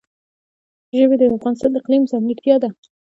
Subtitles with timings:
[0.97, 2.69] ژبې د افغانستان د اقلیم ځانګړتیا ده.